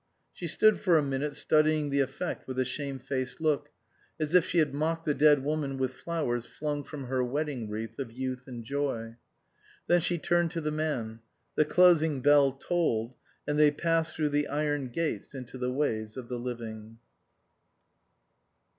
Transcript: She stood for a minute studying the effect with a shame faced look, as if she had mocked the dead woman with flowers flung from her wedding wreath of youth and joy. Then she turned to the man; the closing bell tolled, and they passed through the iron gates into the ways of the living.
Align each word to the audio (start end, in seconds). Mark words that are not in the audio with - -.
She 0.33 0.47
stood 0.47 0.79
for 0.79 0.97
a 0.97 1.03
minute 1.03 1.35
studying 1.35 1.91
the 1.91 1.99
effect 1.99 2.47
with 2.47 2.57
a 2.57 2.65
shame 2.65 2.97
faced 2.97 3.39
look, 3.39 3.69
as 4.19 4.33
if 4.33 4.43
she 4.43 4.57
had 4.57 4.73
mocked 4.73 5.05
the 5.05 5.13
dead 5.13 5.43
woman 5.43 5.77
with 5.77 5.93
flowers 5.93 6.47
flung 6.47 6.83
from 6.83 7.03
her 7.03 7.23
wedding 7.23 7.69
wreath 7.69 7.99
of 7.99 8.11
youth 8.11 8.45
and 8.47 8.63
joy. 8.65 9.17
Then 9.85 10.01
she 10.01 10.17
turned 10.17 10.49
to 10.53 10.61
the 10.61 10.71
man; 10.71 11.19
the 11.53 11.65
closing 11.65 12.19
bell 12.19 12.51
tolled, 12.53 13.13
and 13.47 13.59
they 13.59 13.69
passed 13.69 14.15
through 14.15 14.29
the 14.29 14.47
iron 14.47 14.89
gates 14.89 15.35
into 15.35 15.59
the 15.59 15.71
ways 15.71 16.17
of 16.17 16.29
the 16.29 16.39
living. 16.39 16.97